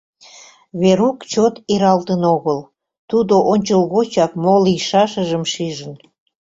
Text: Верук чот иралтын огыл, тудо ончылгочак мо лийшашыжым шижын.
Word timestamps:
Верук 0.81 1.17
чот 1.31 1.55
иралтын 1.73 2.21
огыл, 2.35 2.59
тудо 3.09 3.35
ончылгочак 3.51 4.31
мо 4.43 4.53
лийшашыжым 4.65 5.43
шижын. 5.51 5.93